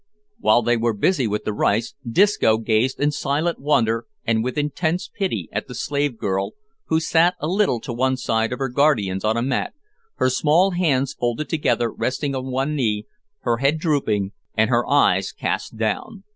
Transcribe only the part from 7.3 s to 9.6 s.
a little to one side of her guardians on a